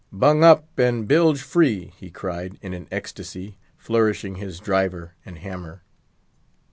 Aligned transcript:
"Bung 0.11 0.43
up, 0.43 0.79
and 0.79 1.07
bilge 1.07 1.43
free!" 1.43 1.93
he 1.95 2.09
cried, 2.09 2.57
in 2.63 2.73
an 2.73 2.87
ecstasy, 2.89 3.59
flourishing 3.77 4.33
his 4.37 4.59
driver 4.59 5.13
and 5.27 5.37
hammer. 5.37 5.83